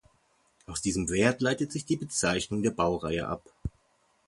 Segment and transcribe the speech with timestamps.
[0.65, 3.43] Aus diesem Wert leitet sich die Bezeichnung der Baureihe ab.